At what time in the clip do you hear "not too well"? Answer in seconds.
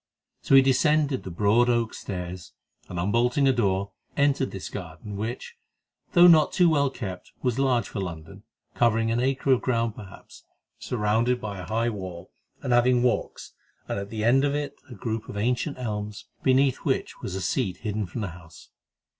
6.25-6.89